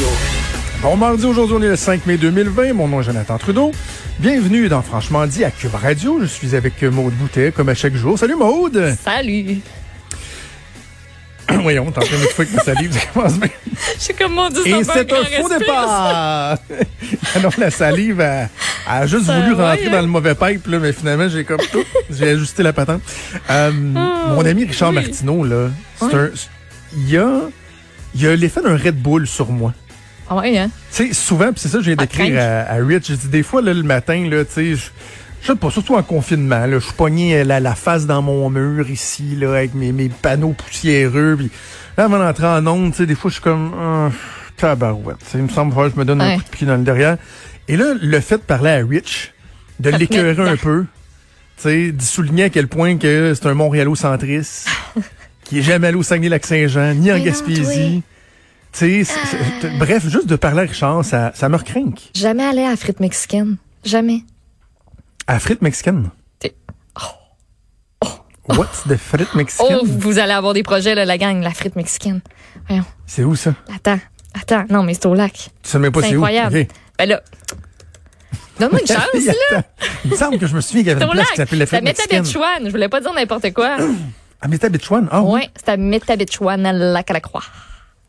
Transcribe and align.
Radio. 0.00 0.16
Bon 0.82 0.96
mardi, 0.96 1.26
aujourd'hui 1.26 1.56
on 1.58 1.62
est 1.62 1.68
le 1.68 1.76
5 1.76 2.06
mai 2.06 2.16
2020. 2.16 2.72
Mon 2.72 2.88
nom 2.88 3.00
est 3.00 3.04
Jonathan 3.04 3.36
Trudeau. 3.36 3.70
Bienvenue 4.18 4.68
dans 4.68 4.80
Franchement 4.80 5.26
dit 5.26 5.44
à 5.44 5.50
Cube 5.50 5.74
Radio. 5.74 6.18
Je 6.22 6.26
suis 6.26 6.56
avec 6.56 6.82
Maude 6.82 7.12
Boutet 7.14 7.52
comme 7.52 7.68
à 7.68 7.74
chaque 7.74 7.94
jour. 7.94 8.18
Salut 8.18 8.36
Maude! 8.36 8.94
Salut! 9.04 9.58
Voyons, 11.62 11.90
t'es 11.90 11.98
en 11.98 12.02
train 12.02 12.16
de 12.16 12.22
fois 12.28 12.44
que 12.46 12.54
ma 12.56 12.62
salive, 12.62 12.92
ça 12.92 13.00
commence 13.12 13.38
bien. 13.38 13.50
Je 13.98 14.02
suis 14.02 14.14
comme 14.14 14.32
mon 14.32 14.48
Dieu, 14.48 14.66
Et 14.66 14.84
ça 14.84 14.92
c'est 14.94 15.12
un 15.12 15.42
faux 15.42 15.48
départ! 15.58 16.56
Alors 17.34 17.52
la 17.58 17.70
salive 17.70 18.20
a, 18.22 18.48
a 18.88 19.06
juste 19.06 19.26
Ça 19.26 19.38
voulu 19.38 19.52
rentrer 19.52 19.86
hein? 19.88 19.90
dans 19.90 20.00
le 20.00 20.06
mauvais 20.06 20.34
pipe, 20.34 20.66
là, 20.66 20.78
mais 20.78 20.92
finalement 20.94 21.28
j'ai 21.28 21.44
comme 21.44 21.60
tout. 21.70 21.84
J'ai 22.10 22.30
ajusté 22.30 22.62
la 22.62 22.72
patente. 22.72 23.02
Euh, 23.50 23.70
mon 23.72 24.46
ami 24.46 24.64
Richard 24.64 24.90
oui. 24.90 24.94
Martineau, 24.96 25.44
là, 25.44 25.68
c'est 25.98 26.06
Ouais. 26.06 26.14
un. 26.14 26.30
Il 26.96 27.10
y 27.10 27.18
a, 27.18 27.40
il 28.14 28.22
y 28.22 28.26
a 28.26 28.34
l'effet 28.34 28.62
d'un 28.62 28.76
Red 28.78 28.96
Bull 28.96 29.26
sur 29.26 29.50
moi. 29.50 29.74
Ah 30.30 30.36
ouais, 30.36 30.56
hein? 30.56 30.70
Tu 30.94 31.08
sais, 31.08 31.12
souvent, 31.12 31.52
puis 31.52 31.56
c'est 31.60 31.68
ça 31.68 31.78
que 31.78 31.82
je 31.84 31.88
viens 31.88 31.96
Pas 31.96 32.06
d'écrire 32.06 32.34
craindre. 32.36 32.40
à, 32.40 32.72
à 32.72 32.76
Rich, 32.76 33.08
je 33.08 33.14
dis 33.14 33.28
des 33.28 33.42
fois, 33.42 33.60
là, 33.62 33.74
le 33.74 33.82
matin, 33.82 34.28
là, 34.30 34.44
tu 34.44 34.52
sais, 34.52 34.74
je 35.42 35.46
sais 35.46 35.56
pas, 35.56 35.70
surtout 35.70 35.96
en 35.96 36.02
confinement, 36.04 36.66
là, 36.66 36.78
je 36.78 36.84
suis 36.84 36.92
pogné 36.92 37.40
euh, 37.40 37.44
la, 37.44 37.58
la 37.58 37.74
face 37.74 38.06
dans 38.06 38.22
mon 38.22 38.48
mur 38.48 38.88
ici, 38.88 39.34
là, 39.36 39.50
avec 39.56 39.74
mes, 39.74 39.90
mes 39.90 40.08
panneaux 40.08 40.52
poussiéreux, 40.52 41.34
puis 41.36 41.50
là, 41.98 42.04
avant 42.04 42.18
d'entrer 42.20 42.46
en 42.46 42.64
onde, 42.66 42.92
tu 42.92 42.98
sais, 42.98 43.06
des 43.06 43.16
fois, 43.16 43.28
je 43.30 43.34
suis 43.34 43.42
comme, 43.42 43.72
ah, 43.76 44.10
tabarouette, 44.56 45.16
il 45.34 45.42
me 45.42 45.48
semble 45.48 45.74
que 45.74 45.90
je 45.94 45.98
me 45.98 46.04
donne 46.04 46.20
un 46.20 46.36
coup 46.36 46.44
de 46.44 46.48
pied 46.50 46.66
dans 46.66 46.76
le 46.76 46.84
derrière. 46.84 47.16
Et 47.66 47.76
là, 47.76 47.94
le 48.00 48.20
fait 48.20 48.36
de 48.36 48.42
parler 48.42 48.70
à 48.70 48.76
Rich, 48.86 49.32
de 49.80 49.90
l'écœurer 49.90 50.48
un 50.48 50.56
peu, 50.56 50.84
tu 51.56 51.62
sais, 51.64 51.90
d'y 51.90 52.04
souligner 52.06 52.44
à 52.44 52.50
quel 52.50 52.68
point 52.68 52.98
que 52.98 53.32
c'est 53.34 53.46
un 53.46 53.54
Montréalocentriste, 53.54 54.68
qui 55.44 55.58
est 55.58 55.62
jamais 55.62 55.88
allé 55.88 55.96
au 55.96 56.02
Saguenay-Lac-Saint-Jean, 56.04 56.94
ni 56.94 57.10
en 57.10 57.18
Gaspésie. 57.18 58.02
Tu 58.72 58.78
sais, 58.78 59.04
c'est- 59.04 59.26
c'est- 59.60 59.66
Ah. 59.68 59.78
bref, 59.78 60.06
juste 60.08 60.26
de 60.26 60.36
parler 60.36 60.60
à 60.60 60.62
Richard, 60.62 61.04
ça, 61.04 61.32
ça 61.34 61.48
me 61.48 61.56
recrinque. 61.56 62.10
Jamais 62.14 62.44
aller 62.44 62.62
à 62.62 62.70
la 62.70 62.76
frite 62.76 63.00
mexicaine. 63.00 63.56
Jamais. 63.84 64.20
À 65.26 65.38
frites 65.40 65.62
mexicaines. 65.62 66.10
T'es- 66.38 66.54
What's 68.48 68.82
the 68.88 68.96
frites 68.96 69.34
mexicaine? 69.34 69.78
Oh, 69.80 69.84
vous 69.86 70.18
allez 70.18 70.32
avoir 70.32 70.54
des 70.54 70.62
projets, 70.64 70.94
là, 70.94 71.04
la 71.04 71.18
gang, 71.18 71.40
la 71.42 71.50
frite 71.52 71.76
mexicaine. 71.76 72.20
Voyons. 72.68 72.84
C'est 73.06 73.22
où 73.22 73.36
ça? 73.36 73.54
Attends. 73.74 74.00
Attends. 74.34 74.64
Non, 74.68 74.82
mais 74.82 74.94
c'est 74.94 75.06
au 75.06 75.14
lac. 75.14 75.32
Tu 75.32 75.50
sais 75.62 75.78
même 75.78 75.92
pas 75.92 76.00
C'est 76.02 76.08
c'est 76.10 76.16
où? 76.16 76.24
incroyable. 76.24 76.58
Ok. 76.58 76.66
Ben 76.98 77.08
là. 77.08 77.20
Donne-moi 78.58 78.80
une 78.80 78.86
chance, 78.96 79.34
là. 79.52 79.62
Il 80.04 80.10
me 80.10 80.16
semble 80.16 80.38
que 80.38 80.46
je 80.46 80.54
me 80.56 80.60
souviens 80.60 80.80
qu'il 80.82 80.88
y 80.88 80.90
avait 80.90 81.00
C'est 81.00 81.06
une 81.06 81.12
place 81.12 81.24
lac. 81.26 81.30
qui 81.30 81.36
s'appelait 81.36 81.58
la 81.58 81.66
C'est 81.66 81.76
à 81.76 81.78
frite 81.78 81.84
mexicaine. 81.88 82.22
Métabetchouane. 82.22 82.64
Je 82.66 82.70
voulais 82.70 82.88
pas 82.88 83.00
dire 83.00 83.12
n'importe 83.12 83.52
quoi. 83.52 83.76
À 84.42 84.48
Métabetchouane? 84.48 85.06
Ah 85.12 85.20
oui. 85.22 85.32
ouais, 85.34 85.50
c'est 85.54 85.68
à 85.68 85.76
Métabetchouane, 85.76 86.64
à 86.64 86.72
lac 86.72 87.10
à 87.10 87.12
la 87.12 87.20
croix. 87.20 87.42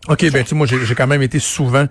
OK, 0.10 0.22
ben 0.32 0.44
tu 0.44 0.50
sais, 0.50 0.56
moi, 0.56 0.66
j'ai 0.68 0.96
quand 0.96 1.06
même 1.08 1.22
été 1.22 1.38
souvent 1.40 1.86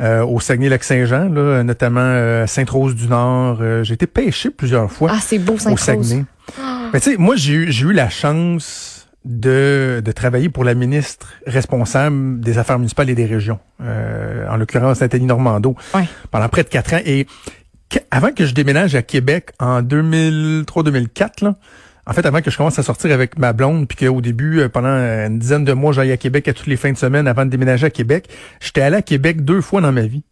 euh, 0.00 0.24
au 0.24 0.40
Saguenay-Lac-Saint-Jean, 0.40 1.28
là, 1.28 1.62
notamment 1.62 2.00
euh, 2.02 2.46
Sainte-Rose-du-Nord. 2.46 3.58
Euh, 3.60 3.84
j'ai 3.84 3.94
été 3.94 4.06
pêché 4.06 4.48
plusieurs 4.50 4.90
fois. 4.90 5.10
Ah, 5.12 5.18
c'est 5.20 5.38
beau, 5.38 5.54
au 5.54 5.58
Saint-Rose. 5.58 5.80
Saguenay. 5.80 6.24
Mais 6.92 7.00
tu 7.00 7.10
sais, 7.12 7.16
moi, 7.18 7.36
j'ai 7.36 7.52
eu, 7.52 7.70
j'ai 7.72 7.86
eu 7.86 7.92
la 7.92 8.08
chance 8.08 9.06
de, 9.26 10.00
de 10.02 10.12
travailler 10.12 10.48
pour 10.48 10.64
la 10.64 10.72
ministre 10.74 11.28
responsable 11.46 12.40
des 12.40 12.56
Affaires 12.56 12.78
municipales 12.78 13.10
et 13.10 13.14
des 13.14 13.26
régions, 13.26 13.58
euh, 13.82 14.48
en 14.48 14.56
l'occurrence 14.56 15.02
Nathalie 15.02 15.26
Normando, 15.26 15.76
Ouais. 15.94 16.08
pendant 16.30 16.48
près 16.48 16.62
de 16.64 16.68
quatre 16.70 16.94
ans. 16.94 17.00
Et 17.04 17.26
avant 18.10 18.32
que 18.32 18.46
je 18.46 18.54
déménage 18.54 18.94
à 18.94 19.02
Québec 19.02 19.50
en 19.58 19.82
2003-2004, 19.82 21.44
là, 21.44 21.54
en 22.10 22.12
fait, 22.12 22.26
avant 22.26 22.42
que 22.42 22.50
je 22.50 22.56
commence 22.56 22.76
à 22.76 22.82
sortir 22.82 23.12
avec 23.12 23.38
ma 23.38 23.52
blonde, 23.52 23.86
puis 23.86 23.96
qu'au 23.96 24.20
début, 24.20 24.58
euh, 24.58 24.68
pendant 24.68 24.88
une 24.88 25.38
dizaine 25.38 25.64
de 25.64 25.72
mois, 25.72 25.92
j'allais 25.92 26.10
à 26.10 26.16
Québec 26.16 26.48
à 26.48 26.52
toutes 26.52 26.66
les 26.66 26.76
fins 26.76 26.90
de 26.90 26.98
semaine 26.98 27.28
avant 27.28 27.44
de 27.44 27.50
déménager 27.50 27.86
à 27.86 27.90
Québec, 27.90 28.28
j'étais 28.60 28.80
allé 28.80 28.96
à 28.96 29.02
Québec 29.02 29.44
deux 29.44 29.60
fois 29.60 29.80
dans 29.80 29.92
ma 29.92 30.02
vie. 30.02 30.24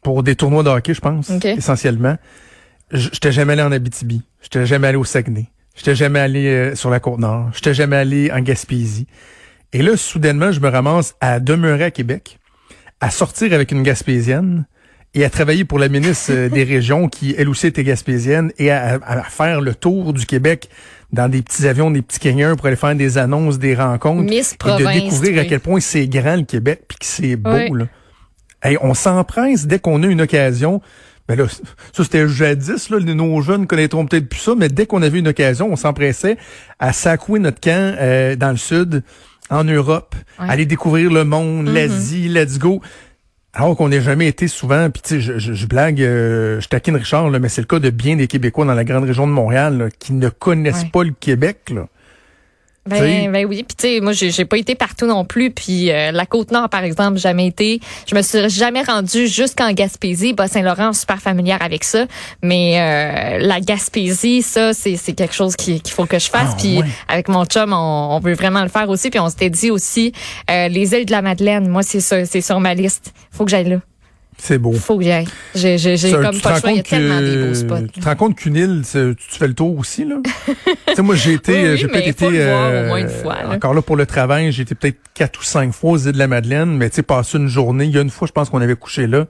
Pour 0.00 0.22
des 0.22 0.34
tournois 0.34 0.62
de 0.62 0.70
hockey, 0.70 0.94
je 0.94 1.02
pense, 1.02 1.28
OK. 1.28 1.44
essentiellement. 1.44 2.16
J'étais 2.90 3.32
jamais 3.32 3.52
allé 3.52 3.62
en 3.62 3.70
Abitibi. 3.70 4.22
J'étais 4.40 4.64
jamais 4.64 4.88
allé 4.88 4.96
au 4.96 5.04
Saguenay. 5.04 5.50
J'étais 5.76 5.94
jamais 5.94 6.20
allé 6.20 6.46
euh, 6.46 6.74
sur 6.74 6.88
la 6.88 7.00
Côte-Nord. 7.00 7.50
J'étais 7.52 7.74
jamais 7.74 7.96
allé 7.96 8.32
en 8.32 8.40
Gaspésie. 8.40 9.06
Et 9.74 9.82
là, 9.82 9.98
soudainement, 9.98 10.52
je 10.52 10.60
me 10.60 10.70
ramasse 10.70 11.16
à 11.20 11.38
demeurer 11.38 11.84
à 11.84 11.90
Québec, 11.90 12.38
à 13.02 13.10
sortir 13.10 13.52
avec 13.52 13.72
une 13.72 13.82
Gaspésienne 13.82 14.64
et 15.14 15.24
à 15.24 15.30
travailler 15.30 15.64
pour 15.64 15.78
la 15.78 15.88
ministre 15.88 16.32
euh, 16.32 16.48
des 16.48 16.64
Régions 16.64 17.08
qui, 17.08 17.34
elle 17.36 17.48
aussi, 17.48 17.66
était 17.66 17.84
gaspésienne 17.84 18.52
et 18.58 18.70
à, 18.70 18.94
à- 19.04 19.18
à 19.20 19.22
faire 19.24 19.60
le 19.60 19.74
tour 19.74 20.12
du 20.12 20.24
Québec 20.26 20.68
dans 21.12 21.28
des 21.28 21.42
petits 21.42 21.66
avions, 21.66 21.90
des 21.90 22.00
petits 22.02 22.18
Kenyans 22.18 22.56
pour 22.56 22.66
aller 22.66 22.76
faire 22.76 22.94
des 22.94 23.18
annonces, 23.18 23.58
des 23.58 23.74
rencontres. 23.74 24.22
Miss 24.22 24.54
et 24.54 24.82
de 24.82 24.92
découvrir 25.00 25.40
à 25.40 25.44
quel 25.44 25.60
point 25.60 25.80
c'est 25.80 26.06
grand 26.08 26.36
le 26.36 26.44
Québec 26.44 26.82
puis 26.88 26.96
que 26.98 27.04
c'est 27.06 27.36
beau, 27.36 27.50
Oui. 27.52 27.70
là. 27.80 27.84
Hey, 28.62 28.78
on 28.80 28.94
s'empresse 28.94 29.66
dès 29.66 29.78
qu'on 29.80 30.02
a 30.02 30.06
une 30.06 30.22
occasion. 30.22 30.80
Ben 31.28 31.36
là, 31.38 31.44
ça 31.92 32.02
c'était 32.04 32.26
jadis, 32.28 32.88
là, 32.90 32.98
nos 33.00 33.40
jeunes 33.42 33.66
connaîtront 33.66 34.06
peut-être 34.06 34.28
plus 34.28 34.40
ça, 34.40 34.54
mais 34.56 34.68
dès 34.68 34.86
qu'on 34.86 35.02
avait 35.02 35.18
une 35.18 35.28
occasion, 35.28 35.68
on 35.70 35.76
s'empressait 35.76 36.36
à 36.78 36.92
sacouer 36.92 37.38
notre 37.38 37.60
camp 37.60 37.94
euh, 38.00 38.34
dans 38.34 38.50
le 38.50 38.56
sud, 38.56 39.02
en 39.50 39.64
Europe, 39.64 40.14
Ouais. 40.40 40.46
aller 40.48 40.64
découvrir 40.66 41.10
le 41.10 41.24
monde, 41.24 41.68
l'Asie, 41.68 42.28
let's 42.28 42.58
go. 42.58 42.80
Alors 43.54 43.76
qu'on 43.76 43.88
n'a 43.90 44.00
jamais 44.00 44.28
été 44.28 44.48
souvent, 44.48 44.88
puis 44.88 45.02
tu 45.02 45.08
sais, 45.16 45.20
je, 45.20 45.38
je, 45.38 45.52
je 45.52 45.66
blague, 45.66 46.00
euh, 46.00 46.58
je 46.60 46.68
taquine 46.68 46.96
Richard, 46.96 47.28
là, 47.28 47.38
mais 47.38 47.50
c'est 47.50 47.60
le 47.60 47.66
cas 47.66 47.78
de 47.80 47.90
bien 47.90 48.16
des 48.16 48.26
Québécois 48.26 48.64
dans 48.64 48.72
la 48.74 48.84
grande 48.84 49.04
région 49.04 49.26
de 49.26 49.32
Montréal 49.32 49.76
là, 49.76 49.88
qui 49.98 50.14
ne 50.14 50.30
connaissent 50.30 50.84
Ouais. 50.84 50.90
pas 50.90 51.04
le 51.04 51.12
Québec. 51.18 51.70
Là. 51.74 51.86
Ben, 52.84 53.30
ben 53.30 53.46
oui, 53.46 53.62
puis 53.62 53.76
tu 53.76 53.86
sais, 53.86 54.00
moi 54.00 54.12
j'ai 54.12 54.44
pas 54.44 54.56
été 54.58 54.74
partout 54.74 55.06
non 55.06 55.24
plus, 55.24 55.52
puis 55.52 55.92
euh, 55.92 56.10
la 56.10 56.26
côte 56.26 56.50
nord 56.50 56.68
par 56.68 56.82
exemple, 56.82 57.16
jamais 57.18 57.46
été. 57.46 57.80
Je 58.10 58.14
me 58.16 58.22
suis 58.22 58.48
jamais 58.50 58.82
rendue 58.82 59.28
jusqu'en 59.28 59.72
Gaspésie, 59.72 60.32
bas 60.32 60.48
Saint-Laurent, 60.48 60.88
je 60.88 60.96
suis 60.96 61.00
super 61.02 61.20
familière 61.22 61.62
avec 61.62 61.84
ça, 61.84 62.06
mais 62.42 62.80
euh, 62.80 63.38
la 63.46 63.60
Gaspésie, 63.60 64.42
ça 64.42 64.74
c'est 64.74 64.96
quelque 65.14 65.32
chose 65.34 65.54
qui- 65.54 65.80
qu'il 65.80 65.94
faut 65.94 66.06
que 66.06 66.18
je 66.18 66.28
fasse. 66.28 66.50
Ah, 66.54 66.56
puis 66.58 66.78
ouais. 66.78 66.86
avec 67.06 67.28
mon 67.28 67.44
chum, 67.44 67.72
on, 67.72 68.16
on 68.16 68.18
veut 68.18 68.34
vraiment 68.34 68.62
le 68.62 68.68
faire 68.68 68.88
aussi, 68.88 69.10
puis 69.10 69.20
on 69.20 69.28
s'était 69.28 69.50
dit 69.50 69.70
aussi 69.70 70.12
euh, 70.50 70.66
les 70.66 70.92
îles 70.92 71.06
de 71.06 71.12
la 71.12 71.22
Madeleine. 71.22 71.68
Moi 71.68 71.82
c'est 71.84 72.00
ça, 72.00 72.24
c'est 72.24 72.40
sur 72.40 72.58
ma 72.58 72.74
liste. 72.74 73.12
Faut 73.30 73.44
que 73.44 73.50
j'aille 73.52 73.68
là. 73.68 73.76
C'est 74.38 74.58
beau. 74.58 74.72
Faut 74.72 74.98
que 74.98 75.04
j'aille. 75.04 75.26
J'ai 75.54 75.78
j'ai 75.78 75.96
j'ai 75.96 76.10
Ça, 76.10 76.16
comme 76.18 76.40
pas 76.40 76.48
le 76.50 76.54
rends 76.54 76.60
choix. 76.60 76.70
Il 76.72 76.76
y 76.76 76.80
a 76.80 76.82
tellement 76.82 77.18
que- 77.18 77.24
des 77.42 77.46
beaux 77.48 77.54
spots. 77.54 77.86
Tu 77.92 78.00
te 78.00 78.04
rends 78.04 78.16
compte 78.16 78.36
qu'une 78.36 78.56
île, 78.56 78.82
tu, 78.90 79.14
tu 79.16 79.38
fais 79.38 79.46
le 79.46 79.54
tour 79.54 79.78
aussi, 79.78 80.04
là? 80.04 80.16
tu 80.56 80.94
sais, 80.96 81.02
moi, 81.02 81.14
j'ai 81.14 81.34
été, 81.34 81.52
Oui, 81.52 81.68
oui, 81.70 81.76
j'ai 81.76 81.86
peut-être 81.88 82.08
été, 82.08 82.26
au 82.26 82.86
moins 82.88 82.96
une 82.98 83.08
fois, 83.08 83.42
là. 83.42 83.50
encore 83.54 83.74
là 83.74 83.82
pour 83.82 83.96
le 83.96 84.06
travail, 84.06 84.50
j'ai 84.50 84.62
été 84.62 84.74
peut-être 84.74 84.98
quatre 85.14 85.40
ou 85.40 85.44
cinq 85.44 85.72
fois 85.72 85.92
aux 85.92 85.98
îles 85.98 86.12
de 86.12 86.18
la 86.18 86.26
Madeleine, 86.28 86.76
mais 86.76 86.88
tu 86.90 86.96
sais, 86.96 87.02
passé 87.02 87.38
une 87.38 87.48
journée, 87.48 87.84
il 87.84 87.94
y 87.94 87.98
a 87.98 88.02
une 88.02 88.10
fois, 88.10 88.26
je 88.26 88.32
pense 88.32 88.50
qu'on 88.50 88.60
avait 88.60 88.74
couché 88.76 89.06
là. 89.06 89.26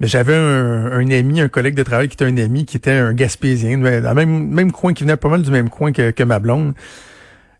Mais 0.00 0.06
j'avais 0.06 0.34
un, 0.34 0.86
un 0.92 1.10
ami, 1.10 1.42
un 1.42 1.48
collègue 1.48 1.74
de 1.74 1.82
travail 1.82 2.08
qui 2.08 2.14
était 2.14 2.24
un 2.24 2.36
ami, 2.38 2.64
qui 2.64 2.78
était 2.78 2.92
un 2.92 3.12
Gaspésien, 3.12 3.76
dans 3.76 4.08
le 4.08 4.14
même, 4.14 4.48
même 4.48 4.72
coin, 4.72 4.94
qui 4.94 5.02
venait 5.02 5.16
pas 5.16 5.28
mal 5.28 5.42
du 5.42 5.50
même 5.50 5.68
coin 5.68 5.92
que, 5.92 6.10
que 6.12 6.22
ma 6.22 6.38
blonde. 6.38 6.72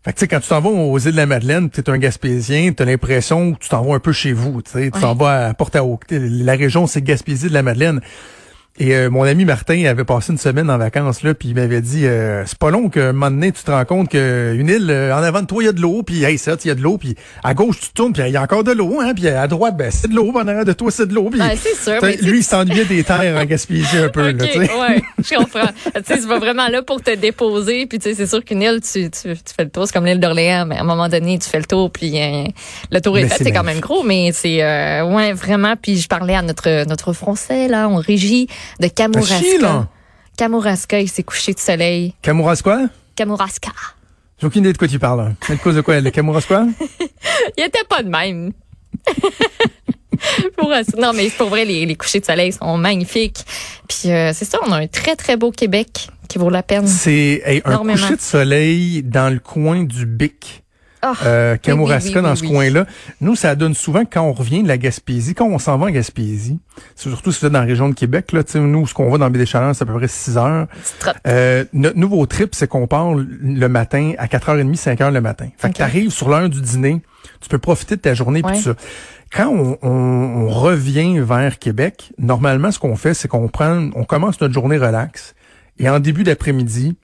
Fait 0.03 0.13
que 0.13 0.17
tu 0.17 0.21
sais, 0.21 0.27
quand 0.27 0.39
tu 0.39 0.49
t'en 0.49 0.61
vas 0.61 0.69
aux 0.69 0.97
îles 0.97 1.11
de 1.11 1.17
la 1.17 1.27
Madeleine, 1.27 1.69
tu 1.69 1.79
es 1.79 1.89
un 1.89 1.97
Gaspésien, 1.99 2.73
tu 2.73 2.81
as 2.81 2.85
l'impression 2.87 3.53
que 3.53 3.59
tu 3.59 3.69
t'en 3.69 3.83
vas 3.83 3.95
un 3.95 3.99
peu 3.99 4.11
chez 4.11 4.33
vous. 4.33 4.63
Tu 4.63 4.71
sais, 4.71 4.91
tu 4.91 4.99
t'en 4.99 5.13
vas 5.13 5.49
à 5.49 5.53
porte 5.53 5.75
à 5.75 5.83
La 6.09 6.53
région, 6.53 6.87
c'est 6.87 7.03
Gaspésie 7.03 7.49
de 7.49 7.53
la 7.53 7.61
Madeleine. 7.61 8.01
Et 8.79 8.95
euh, 8.95 9.09
mon 9.09 9.23
ami 9.23 9.43
Martin 9.43 9.83
avait 9.83 10.05
passé 10.05 10.31
une 10.31 10.37
semaine 10.37 10.69
en 10.69 10.77
vacances 10.77 11.23
là, 11.23 11.33
puis 11.33 11.49
il 11.49 11.55
m'avait 11.55 11.81
dit 11.81 12.05
euh, 12.05 12.45
c'est 12.45 12.57
pas 12.57 12.71
long 12.71 12.87
que 12.87 13.01
un 13.01 13.11
moment 13.11 13.29
donné 13.29 13.51
tu 13.51 13.63
te 13.63 13.69
rends 13.69 13.83
compte 13.83 14.09
qu'une 14.09 14.69
île 14.69 14.89
euh, 14.89 15.13
en 15.13 15.21
avant 15.21 15.41
de 15.41 15.45
toi 15.45 15.61
il 15.61 15.65
y 15.65 15.69
a 15.69 15.73
de 15.73 15.81
l'eau, 15.81 16.03
puis 16.03 16.23
hey 16.23 16.37
ça 16.37 16.55
il 16.63 16.67
y 16.69 16.71
a 16.71 16.75
de 16.75 16.81
l'eau, 16.81 16.97
puis 16.97 17.15
à 17.43 17.53
gauche 17.53 17.81
tu 17.81 17.89
tournes 17.89 18.13
puis 18.13 18.23
il 18.25 18.31
y 18.31 18.37
a 18.37 18.41
encore 18.41 18.63
de 18.63 18.71
l'eau, 18.71 19.01
hein, 19.01 19.13
puis 19.13 19.27
à 19.27 19.45
droite 19.47 19.75
ben 19.75 19.91
c'est 19.91 20.07
de 20.07 20.15
l'eau, 20.15 20.31
en 20.33 20.47
arrière 20.47 20.63
de 20.63 20.71
toi 20.71 20.89
c'est 20.89 21.05
de 21.05 21.13
l'eau, 21.13 21.29
puis 21.29 21.41
Ouais, 21.41 21.57
sûr, 21.57 21.99
mais 22.01 22.15
lui 22.21 22.39
il 22.39 22.43
s'ennuyait 22.43 22.85
des 22.85 23.03
terres 23.03 23.37
en 23.37 23.43
Gaspésie 23.43 23.97
un 23.97 24.07
peu 24.09 24.29
OK, 24.29 24.39
là, 24.39 24.47
tu 24.47 24.53
sais. 24.53 24.59
ouais, 24.59 25.01
je 25.19 25.35
comprends. 25.35 25.67
tu 25.93 26.01
sais, 26.05 26.25
vas 26.25 26.39
vraiment 26.39 26.69
là 26.69 26.81
pour 26.81 27.01
te 27.01 27.13
déposer, 27.13 27.87
puis 27.87 27.99
tu 27.99 28.09
sais, 28.09 28.15
c'est 28.15 28.27
sûr 28.27 28.43
qu'une 28.43 28.61
île, 28.61 28.79
tu, 28.81 29.11
tu, 29.11 29.35
tu 29.35 29.53
fais 29.53 29.65
le 29.65 29.69
tour, 29.69 29.85
c'est 29.85 29.93
comme 29.93 30.05
l'île 30.05 30.21
d'Orléans, 30.21 30.65
mais 30.65 30.77
à 30.77 30.81
un 30.81 30.85
moment 30.85 31.09
donné, 31.09 31.37
tu 31.39 31.49
fais 31.49 31.59
le 31.59 31.65
tour, 31.65 31.91
puis 31.91 32.21
euh, 32.21 32.45
le 32.89 33.01
tour 33.01 33.17
est 33.17 33.23
Mais 33.23 33.29
fait, 33.29 33.43
c'est 33.43 33.51
quand 33.51 33.63
même 33.63 33.81
gros, 33.81 34.03
mais 34.03 34.31
c'est 34.33 34.63
ouais, 35.03 35.33
vraiment. 35.33 35.75
Puis 35.75 35.97
je 35.97 36.07
parlais 36.07 36.35
à 36.35 36.41
notre 36.41 36.85
notre 36.87 37.11
français 37.11 37.67
là, 37.67 37.89
on 37.89 37.97
régie 37.97 38.47
de 38.79 38.87
Kamouraska. 38.87 39.57
Là. 39.59 39.87
Kamouraska, 40.37 40.99
il 40.99 41.09
s'est 41.09 41.23
couché 41.23 41.53
de 41.53 41.59
soleil. 41.59 42.13
Kamouraska? 42.21 42.89
Kamouraska. 43.15 43.71
J'ai 44.39 44.47
aucune 44.47 44.61
idée 44.61 44.73
de 44.73 44.77
quoi 44.77 44.87
tu 44.87 44.97
parles. 44.97 45.19
Hein. 45.21 45.35
De 45.49 45.55
cause 45.55 45.75
de 45.75 45.81
quoi? 45.81 45.99
Le 45.99 46.09
Kamouraska? 46.09 46.65
Il 47.57 47.63
était 47.63 47.83
pas 47.87 48.01
de 48.01 48.09
même. 48.09 48.53
Pour- 50.57 50.71
non, 50.97 51.13
mais 51.13 51.29
pour 51.29 51.49
vrai, 51.49 51.65
les, 51.65 51.85
les 51.85 51.95
couchers 51.95 52.19
de 52.19 52.25
soleil 52.25 52.51
sont 52.51 52.77
magnifiques. 52.77 53.43
Puis 53.87 54.11
euh, 54.11 54.31
c'est 54.33 54.45
ça, 54.45 54.59
on 54.67 54.71
a 54.71 54.77
un 54.77 54.87
très, 54.87 55.15
très 55.15 55.37
beau 55.37 55.51
Québec 55.51 56.09
qui 56.27 56.37
vaut 56.37 56.49
la 56.49 56.63
peine. 56.63 56.87
C'est 56.87 57.41
hey, 57.43 57.61
un 57.65 57.77
coucher 57.77 58.15
de 58.15 58.21
soleil 58.21 59.03
dans 59.03 59.33
le 59.33 59.39
coin 59.39 59.83
du 59.83 60.05
Bic. 60.05 60.60
Ah, 61.01 61.13
euh, 61.25 61.57
Kamouraska 61.57 62.09
oui, 62.09 62.15
oui, 62.15 62.21
oui, 62.21 62.29
dans 62.29 62.35
ce 62.35 62.43
coin-là. 62.43 62.85
Nous, 63.21 63.35
ça 63.35 63.55
donne 63.55 63.73
souvent 63.73 64.03
quand 64.05 64.21
on 64.21 64.33
revient 64.33 64.61
de 64.61 64.67
la 64.67 64.77
Gaspésie, 64.77 65.33
quand 65.33 65.47
on 65.47 65.57
s'en 65.57 65.77
va 65.77 65.87
en 65.87 65.89
Gaspésie, 65.89 66.59
c'est 66.95 67.09
surtout 67.09 67.31
si 67.31 67.39
vous 67.39 67.47
êtes 67.47 67.53
dans 67.53 67.59
la 67.59 67.65
région 67.65 67.89
de 67.89 67.95
Québec, 67.95 68.31
là, 68.31 68.43
tu 68.43 68.59
nous, 68.59 68.85
ce 68.85 68.93
qu'on 68.93 69.09
va 69.09 69.17
dans 69.17 69.27
le 69.27 69.31
des 69.31 69.45
Chaleurs, 69.45 69.75
c'est 69.75 69.83
à 69.83 69.85
peu 69.85 69.93
près 69.93 70.07
6 70.07 70.37
heures. 70.37 70.67
Euh, 71.27 71.65
notre 71.73 71.97
nouveau 71.97 72.25
trip, 72.27 72.53
c'est 72.53 72.67
qu'on 72.67 72.85
part 72.85 73.13
le 73.15 73.67
matin 73.67 74.13
à 74.17 74.27
4h30, 74.27 74.75
5h 74.75 75.11
le 75.11 75.21
matin. 75.21 75.47
Fait 75.57 75.69
que 75.69 75.77
t'arrives 75.77 76.11
sur 76.11 76.29
l'heure 76.29 76.49
du 76.49 76.61
dîner, 76.61 77.01
tu 77.39 77.49
peux 77.49 77.57
profiter 77.57 77.95
de 77.95 78.01
ta 78.01 78.13
journée 78.13 78.43
puis 78.43 78.55
tout 78.55 78.61
ça. 78.61 78.75
quand 79.33 79.49
on, 79.49 79.77
on, 79.81 80.49
revient 80.49 81.19
vers 81.19 81.57
Québec, 81.57 82.13
normalement, 82.19 82.71
ce 82.71 82.79
qu'on 82.79 82.95
fait, 82.95 83.13
c'est 83.13 83.27
qu'on 83.27 83.47
prend, 83.47 83.89
on 83.95 84.03
commence 84.03 84.39
notre 84.39 84.53
journée 84.53 84.77
relax. 84.77 85.33
Et 85.79 85.89
en 85.89 85.99
début 85.99 86.23
d'après-midi, 86.23 86.95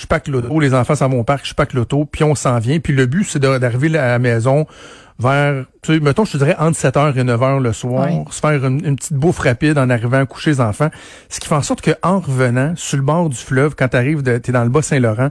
je 0.00 0.06
pack 0.06 0.28
l'auto, 0.28 0.58
les 0.60 0.74
enfants 0.74 0.94
s'en 0.94 1.08
vont 1.08 1.20
au 1.20 1.24
parc, 1.24 1.46
je 1.46 1.54
pack 1.54 1.72
l'auto, 1.74 2.04
puis 2.04 2.24
on 2.24 2.34
s'en 2.34 2.58
vient. 2.58 2.78
Puis 2.78 2.94
le 2.94 3.06
but, 3.06 3.24
c'est 3.24 3.38
d'arriver 3.38 3.96
à 3.98 4.08
la 4.08 4.18
maison 4.18 4.66
vers, 5.18 5.66
tu 5.82 5.94
sais, 5.94 6.00
mettons, 6.00 6.24
je 6.24 6.32
te 6.32 6.36
dirais 6.38 6.56
entre 6.58 6.78
7h 6.78 7.16
et 7.18 7.24
9h 7.24 7.60
le 7.60 7.72
soir, 7.74 8.08
se 8.30 8.40
faire 8.40 8.64
une, 8.64 8.96
petite 8.96 9.12
bouffe 9.12 9.38
rapide 9.40 9.76
en 9.76 9.90
arrivant 9.90 10.18
à 10.18 10.26
coucher 10.26 10.52
les 10.52 10.60
enfants. 10.60 10.88
Ce 11.28 11.38
qui 11.40 11.48
fait 11.48 11.54
en 11.54 11.62
sorte 11.62 11.82
que 11.82 11.90
en 12.02 12.20
revenant 12.20 12.74
sur 12.76 12.96
le 12.96 13.02
bord 13.02 13.28
du 13.28 13.36
fleuve, 13.36 13.74
quand 13.76 13.88
tu 13.88 13.96
arrives, 13.96 14.22
t'es 14.22 14.52
dans 14.52 14.64
le 14.64 14.70
Bas-Saint-Laurent, 14.70 15.30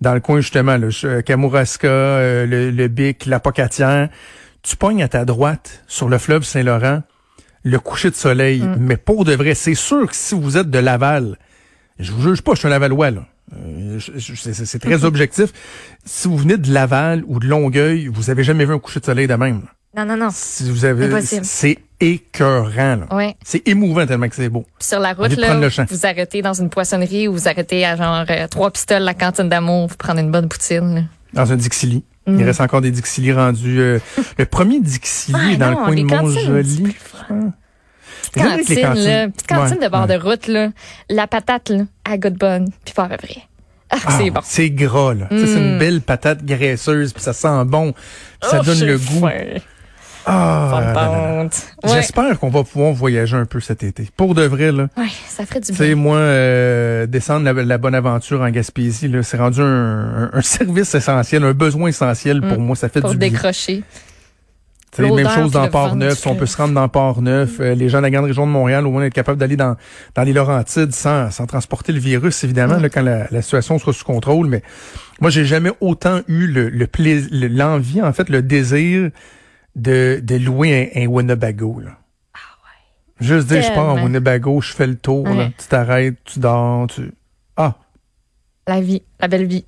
dans 0.00 0.14
le 0.14 0.20
coin 0.20 0.40
justement, 0.40 0.76
le 0.76 1.22
Kamouraska, 1.22 1.88
euh, 1.88 2.46
le, 2.46 2.70
le 2.70 2.88
Bic, 2.88 3.26
la 3.26 3.38
Pocatière, 3.38 4.08
tu 4.62 4.76
pognes 4.76 5.02
à 5.02 5.08
ta 5.08 5.24
droite 5.24 5.84
sur 5.86 6.08
le 6.08 6.18
fleuve 6.18 6.42
Saint-Laurent 6.42 7.02
le 7.64 7.78
coucher 7.78 8.10
de 8.10 8.16
soleil. 8.16 8.62
Mm. 8.62 8.76
Mais 8.80 8.96
pour 8.96 9.24
de 9.24 9.34
vrai, 9.34 9.54
c'est 9.54 9.74
sûr 9.74 10.08
que 10.08 10.16
si 10.16 10.34
vous 10.34 10.56
êtes 10.56 10.70
de 10.70 10.78
Laval, 10.78 11.36
je 11.98 12.12
vous 12.12 12.22
juge 12.30 12.42
pas, 12.42 12.54
je 12.54 12.60
suis 12.60 12.66
un 12.66 12.70
Lavalois, 12.70 13.10
là. 13.10 13.26
Euh, 13.56 13.98
c'est 14.18 14.78
très 14.78 15.04
objectif. 15.04 15.52
Si 16.04 16.28
vous 16.28 16.36
venez 16.36 16.56
de 16.56 16.72
Laval 16.72 17.24
ou 17.26 17.38
de 17.40 17.46
Longueuil, 17.46 18.08
vous 18.08 18.30
avez 18.30 18.44
jamais 18.44 18.64
vu 18.64 18.74
un 18.74 18.78
coucher 18.78 19.00
de 19.00 19.04
soleil 19.04 19.26
de 19.26 19.34
même. 19.34 19.62
Non, 19.96 20.04
non, 20.04 20.16
non. 20.16 20.28
Si 20.30 20.70
vous 20.70 20.84
avez, 20.84 21.08
c'est 21.22 21.78
écœurant. 21.98 23.00
Ouais. 23.10 23.36
C'est 23.42 23.66
émouvant 23.66 24.06
tellement 24.06 24.28
que 24.28 24.36
c'est 24.36 24.48
beau. 24.48 24.64
sur 24.78 25.00
la 25.00 25.14
route, 25.14 25.36
là, 25.36 25.68
vous 25.90 26.06
arrêtez 26.06 26.42
dans 26.42 26.52
une 26.52 26.68
poissonnerie 26.68 27.26
ou 27.26 27.32
vous 27.32 27.48
arrêtez 27.48 27.84
à 27.84 27.96
genre 27.96 28.24
euh, 28.28 28.46
trois 28.48 28.70
pistoles, 28.70 29.02
la 29.02 29.14
cantine 29.14 29.48
d'amour, 29.48 29.88
vous 29.88 29.96
prenez 29.96 30.20
une 30.20 30.30
bonne 30.30 30.48
poutine. 30.48 31.08
Dans 31.32 31.50
un 31.50 31.56
Dixili. 31.56 32.04
Il 32.26 32.34
mm. 32.34 32.42
reste 32.42 32.60
encore 32.60 32.82
des 32.82 32.90
Dixili 32.90 33.32
rendus. 33.32 33.80
Euh, 33.80 33.98
le 34.36 34.44
premier 34.44 34.80
Dixili 34.80 35.54
est 35.54 35.56
dans 35.56 35.70
le 35.70 35.76
coin 35.76 35.94
de 35.94 36.02
Montjoli. 36.02 36.94
Petite 38.32 38.42
cantine, 38.42 39.04
là, 39.04 39.28
petite 39.28 39.46
cantine 39.46 39.78
de 39.80 39.88
bord 39.88 40.06
de 40.06 40.14
route, 40.14 40.46
là. 40.46 40.68
La 41.08 41.26
patate, 41.26 41.70
là, 41.70 41.84
bonne, 42.30 42.70
puis 42.84 42.94
à 42.96 43.08
peu 43.08 43.16
près. 43.16 43.42
Ah, 43.90 43.96
c'est 44.10 44.28
ah, 44.28 44.30
bon. 44.30 44.40
C'est 44.44 44.70
gras, 44.70 45.14
là. 45.14 45.26
C'est 45.30 45.54
une 45.54 45.76
mm. 45.76 45.78
belle 45.78 46.00
patate 46.02 46.44
graisseuse, 46.44 47.12
puis 47.12 47.22
ça 47.22 47.32
sent 47.32 47.64
bon. 47.66 47.94
ça 48.42 48.58
oh, 48.60 48.64
donne 48.64 48.80
le 48.80 48.98
goût. 48.98 49.26
Ah, 50.26 51.46
J'espère 51.84 52.38
qu'on 52.38 52.50
va 52.50 52.64
pouvoir 52.64 52.92
voyager 52.92 53.36
un 53.36 53.46
peu 53.46 53.60
cet 53.60 53.82
été. 53.82 54.08
Pour 54.14 54.34
de 54.34 54.42
vrai, 54.42 54.72
là. 54.72 54.88
Oui, 54.98 55.10
ça 55.26 55.46
ferait 55.46 55.60
du 55.60 55.72
bien. 55.72 55.78
Tu 55.78 55.90
sais, 55.90 55.94
moi, 55.94 56.16
euh, 56.18 57.06
descendre 57.06 57.50
la, 57.50 57.78
bonne 57.78 57.94
aventure 57.94 58.42
en 58.42 58.50
Gaspésie, 58.50 59.08
là, 59.08 59.22
c'est 59.22 59.38
rendu 59.38 59.62
un, 59.62 60.30
un, 60.34 60.42
service 60.42 60.94
essentiel, 60.94 61.44
un 61.44 61.54
besoin 61.54 61.88
essentiel 61.88 62.42
pour 62.42 62.58
mm. 62.58 62.62
moi. 62.62 62.76
Ça 62.76 62.90
fait 62.90 63.00
pour 63.00 63.12
du 63.12 63.16
décrocher. 63.16 63.82
C'est 65.02 65.10
même 65.10 65.28
chose 65.28 65.52
dans 65.52 65.68
Port-Neuf. 65.68 66.18
Si 66.18 66.26
on 66.26 66.34
peut 66.34 66.46
se 66.46 66.56
rendre 66.56 66.74
dans 66.74 66.88
Port-Neuf, 66.88 67.60
euh, 67.60 67.74
les 67.74 67.88
gens 67.88 67.98
de 67.98 68.02
la 68.02 68.10
grande 68.10 68.24
région 68.24 68.46
de 68.46 68.52
Montréal, 68.52 68.86
au 68.86 68.90
moins 68.90 69.04
être 69.04 69.14
capables 69.14 69.38
d'aller 69.38 69.56
dans, 69.56 69.76
dans 70.14 70.22
les 70.22 70.32
Laurentides 70.32 70.92
sans, 70.92 71.30
sans 71.30 71.46
transporter 71.46 71.92
le 71.92 72.00
virus, 72.00 72.42
évidemment, 72.44 72.78
là, 72.78 72.88
quand 72.88 73.02
la, 73.02 73.28
la, 73.30 73.42
situation 73.42 73.78
sera 73.78 73.92
sous 73.92 74.04
contrôle. 74.04 74.48
Mais 74.48 74.62
moi, 75.20 75.30
j'ai 75.30 75.44
jamais 75.44 75.70
autant 75.80 76.20
eu 76.26 76.46
le, 76.46 76.68
le 76.68 76.86
plaisir, 76.86 77.28
l'envie, 77.32 78.02
en 78.02 78.12
fait, 78.12 78.28
le 78.28 78.42
désir 78.42 79.10
de, 79.76 80.20
de 80.22 80.36
louer 80.36 80.92
un, 80.94 81.02
un 81.02 81.06
Winnebago. 81.06 81.80
Là. 81.80 81.90
Ah 82.34 82.38
ouais. 82.64 83.26
Juste 83.26 83.48
dire, 83.48 83.62
je 83.62 83.72
pars 83.72 83.88
en 83.88 84.02
Winnebago, 84.02 84.60
je 84.60 84.72
fais 84.72 84.86
le 84.86 84.96
tour, 84.96 85.28
là, 85.28 85.50
tu 85.56 85.66
t'arrêtes, 85.68 86.16
tu 86.24 86.40
dors, 86.40 86.88
tu... 86.88 87.12
Ah! 87.56 87.76
La 88.66 88.80
vie, 88.80 89.02
la 89.20 89.28
belle 89.28 89.46
vie. 89.46 89.64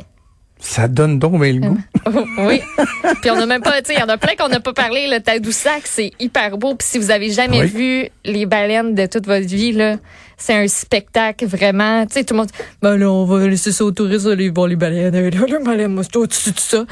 Ça 0.60 0.88
donne 0.88 1.18
donc 1.18 1.40
mais 1.40 1.52
le 1.52 1.60
goût. 1.60 1.78
oui. 2.38 2.60
Puis 3.22 3.30
on 3.30 3.36
n'a 3.36 3.46
même 3.46 3.62
pas, 3.62 3.80
tu 3.80 3.88
sais, 3.88 3.94
il 3.94 4.00
y 4.00 4.02
en 4.02 4.08
a 4.08 4.18
plein 4.18 4.36
qu'on 4.36 4.48
n'a 4.48 4.60
pas 4.60 4.74
parlé. 4.74 5.08
Le 5.08 5.20
Tadoussac, 5.20 5.82
c'est 5.84 6.12
hyper 6.20 6.58
beau. 6.58 6.74
Puis 6.74 6.86
si 6.86 6.98
vous 6.98 7.10
avez 7.10 7.30
jamais 7.30 7.64
vu 7.64 8.08
les 8.24 8.46
baleines 8.46 8.94
de 8.94 9.06
toute 9.06 9.26
votre 9.26 9.46
vie, 9.46 9.72
là, 9.72 9.96
c'est 10.36 10.54
un 10.54 10.68
spectacle 10.68 11.46
vraiment. 11.46 12.04
Tu 12.06 12.14
sais, 12.14 12.24
tout 12.24 12.34
le 12.34 12.40
monde, 12.40 12.50
ben 12.82 12.96
là, 12.96 13.10
on 13.10 13.24
va 13.24 13.46
laisser 13.48 13.72
ça 13.72 13.84
aux 13.84 13.90
touristes, 13.90 14.26
aller 14.26 14.50
voir 14.50 14.66
les 14.66 14.76
baleines. 14.76 15.14
Là, 15.14 15.46
les 15.46 15.64
baleines, 15.64 15.94
moi, 15.94 16.04
tout 16.04 16.28
ça. 16.30 16.84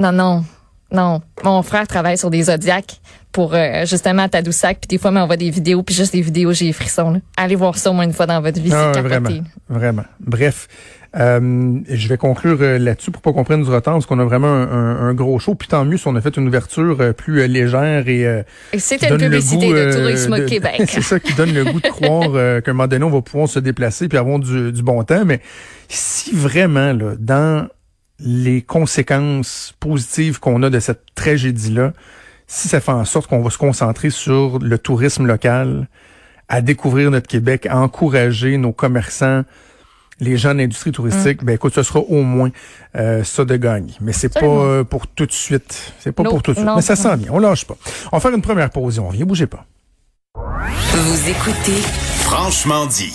Non, 0.00 0.12
non. 0.12 0.44
Non, 0.92 1.22
mon 1.44 1.62
frère 1.62 1.86
travaille 1.86 2.18
sur 2.18 2.30
des 2.30 2.44
zodiacs 2.44 3.00
pour 3.32 3.54
euh, 3.54 3.84
justement 3.86 4.28
Tadoussac. 4.28 4.78
Puis 4.80 4.88
des 4.88 4.98
fois, 4.98 5.10
on 5.14 5.26
voit 5.26 5.36
des 5.36 5.50
vidéos, 5.50 5.82
puis 5.82 5.94
juste 5.94 6.12
des 6.12 6.22
vidéos, 6.22 6.52
j'ai 6.52 6.72
frissons. 6.72 7.10
Là. 7.12 7.18
Allez 7.36 7.56
voir 7.56 7.76
ça 7.76 7.90
au 7.90 7.92
moins 7.92 8.04
une 8.04 8.12
fois 8.12 8.26
dans 8.26 8.40
votre 8.40 8.60
vie, 8.60 8.70
c'est 8.70 8.76
ah, 8.76 8.92
Vraiment, 9.00 9.30
vraiment. 9.68 10.04
Bref, 10.20 10.68
euh, 11.16 11.80
je 11.88 12.08
vais 12.08 12.16
conclure 12.16 12.58
euh, 12.60 12.78
là-dessus 12.78 13.10
pour 13.10 13.22
pas 13.22 13.32
qu'on 13.32 13.44
prenne 13.44 13.62
du 13.62 13.70
retard, 13.70 13.94
parce 13.94 14.06
qu'on 14.06 14.18
a 14.18 14.24
vraiment 14.24 14.48
un, 14.48 15.14
gros 15.14 15.38
show. 15.38 15.54
Puis 15.54 15.68
tant 15.68 15.84
mieux 15.84 15.96
si 15.96 16.06
on 16.06 16.16
a 16.16 16.20
fait 16.20 16.36
une 16.36 16.48
ouverture 16.48 17.14
plus 17.16 17.46
légère 17.48 18.08
et... 18.08 18.22
et 18.72 18.78
C'était 18.78 19.08
une 19.08 19.18
publicité 19.18 19.72
de 19.72 19.92
Tourisme 19.92 20.46
Québec. 20.46 20.82
c'est 20.88 21.02
ça 21.02 21.18
qui 21.18 21.34
donne 21.34 21.52
le 21.52 21.64
goût 21.64 21.80
de 21.80 21.88
croire 21.88 22.62
qu'à 22.62 22.70
un 22.70 22.74
moment 22.74 22.88
donné, 22.88 23.04
on 23.04 23.10
va 23.10 23.22
pouvoir 23.22 23.48
se 23.48 23.58
déplacer 23.58 24.08
puis 24.08 24.18
avoir 24.18 24.38
du, 24.38 24.72
du 24.72 24.82
bon 24.82 25.02
temps. 25.02 25.24
Mais 25.24 25.40
si 25.88 26.32
vraiment, 26.32 26.92
là, 26.92 27.14
dans 27.18 27.66
les 28.20 28.62
conséquences 28.62 29.74
positives 29.80 30.40
qu'on 30.40 30.62
a 30.62 30.70
de 30.70 30.78
cette 30.78 31.02
tragédie-là, 31.14 31.92
si 32.50 32.66
ça 32.66 32.80
fait 32.80 32.90
en 32.90 33.04
sorte 33.04 33.28
qu'on 33.28 33.42
va 33.42 33.50
se 33.50 33.58
concentrer 33.58 34.10
sur 34.10 34.58
le 34.58 34.76
tourisme 34.76 35.24
local, 35.24 35.86
à 36.48 36.60
découvrir 36.62 37.12
notre 37.12 37.28
Québec, 37.28 37.66
à 37.66 37.78
encourager 37.78 38.56
nos 38.56 38.72
commerçants, 38.72 39.44
les 40.18 40.36
gens 40.36 40.52
de 40.52 40.58
l'industrie 40.58 40.90
touristique, 40.90 41.42
mm. 41.42 41.46
ben 41.46 41.52
écoute, 41.54 41.74
ce 41.74 41.84
sera 41.84 42.00
au 42.00 42.22
moins 42.22 42.50
euh, 42.96 43.22
ça 43.22 43.44
de 43.44 43.54
gagner. 43.54 43.94
Mais 44.00 44.12
c'est 44.12 44.34
pas 44.34 44.46
euh, 44.46 44.82
pour 44.82 45.06
tout 45.06 45.26
de 45.26 45.32
suite. 45.32 45.94
C'est 46.00 46.10
pas 46.10 46.24
pour 46.24 46.42
tout 46.42 46.50
de 46.50 46.56
suite. 46.56 46.68
Mais 46.74 46.82
ça 46.82 46.96
sent 46.96 47.16
bien. 47.18 47.28
On 47.30 47.38
lâche 47.38 47.64
pas. 47.64 47.76
On 48.10 48.16
va 48.16 48.20
faire 48.20 48.34
une 48.34 48.42
première 48.42 48.70
pause. 48.70 48.98
On 48.98 49.10
vient, 49.10 49.24
bougez 49.24 49.46
pas. 49.46 49.64
Vous 50.34 51.30
écoutez 51.30 51.80
Franchement 52.24 52.86
dit. 52.86 53.12